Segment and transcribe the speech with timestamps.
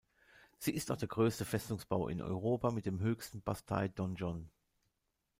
[0.57, 4.49] Sie ist auch der größte Festungsbau in Europa mit dem höchsten Bastei-Donjon.